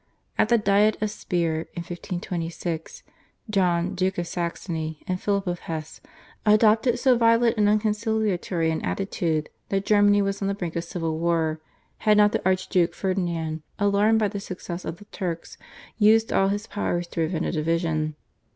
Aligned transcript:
At 0.35 0.49
the 0.49 0.57
Diet 0.57 0.95
of 0.99 1.11
Speier, 1.11 1.67
in 1.75 1.83
1526, 1.83 3.03
John 3.51 3.93
Duke 3.93 4.17
of 4.17 4.25
Saxony, 4.27 5.03
and 5.07 5.21
Philip 5.21 5.45
of 5.45 5.59
Hesse 5.59 6.01
adopted 6.43 6.97
so 6.97 7.15
violent 7.15 7.55
and 7.57 7.67
unconciliatory 7.67 8.71
an 8.71 8.81
attitude 8.81 9.51
that 9.69 9.85
Germany 9.85 10.23
was 10.23 10.41
on 10.41 10.47
the 10.47 10.55
brink 10.55 10.75
of 10.75 10.85
civil 10.85 11.19
war, 11.19 11.61
had 11.99 12.17
not 12.17 12.31
the 12.31 12.41
Archduke 12.47 12.95
Ferdinand, 12.95 13.61
alarmed 13.77 14.17
by 14.17 14.27
the 14.27 14.39
success 14.39 14.85
of 14.85 14.97
the 14.97 15.05
Turks, 15.05 15.59
used 15.99 16.33
all 16.33 16.47
his 16.47 16.65
powers 16.65 17.05
to 17.09 17.19
prevent 17.19 17.45
a 17.45 17.51
division. 17.51 18.15